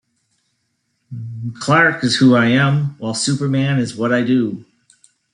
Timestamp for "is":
2.03-2.15, 3.77-3.95